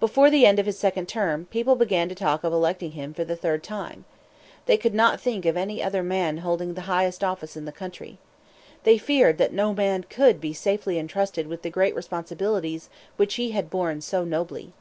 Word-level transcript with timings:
Before 0.00 0.30
the 0.30 0.46
end 0.46 0.58
of 0.58 0.64
his 0.64 0.78
second 0.78 1.06
term, 1.06 1.44
people 1.50 1.76
began 1.76 2.08
to 2.08 2.14
talk 2.14 2.42
about 2.42 2.56
electing 2.56 2.92
him 2.92 3.12
for 3.12 3.24
the 3.24 3.36
third 3.36 3.62
time. 3.62 4.06
They 4.64 4.78
could 4.78 4.94
not 4.94 5.20
think 5.20 5.44
of 5.44 5.54
any 5.54 5.82
other 5.82 6.02
man 6.02 6.38
holding 6.38 6.72
the 6.72 6.80
highest 6.88 7.22
office 7.22 7.58
in 7.58 7.66
the 7.66 7.70
country. 7.70 8.16
They 8.84 8.96
feared 8.96 9.36
that 9.36 9.52
no 9.52 9.66
other 9.72 9.76
man 9.76 10.04
could 10.04 10.40
be 10.40 10.54
safely 10.54 10.98
entrusted 10.98 11.46
with 11.46 11.60
the 11.60 11.68
great 11.68 11.94
responsibilities 11.94 12.88
which 13.18 13.34
he 13.34 13.50
had 13.50 13.68
borne 13.68 14.00
so 14.00 14.24
nobly. 14.24 14.72